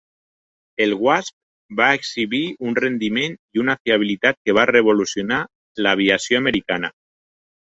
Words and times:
El 0.85 0.93
Wasp 1.07 1.75
va 1.81 1.89
exhibir 1.97 2.39
un 2.69 2.77
rendiment 2.79 3.37
i 3.59 3.63
una 3.67 3.75
fiabilitat 3.83 4.41
que 4.47 4.57
va 4.61 4.67
revolucionar 4.73 5.41
l'aviació 5.85 6.43
americana. 6.45 6.91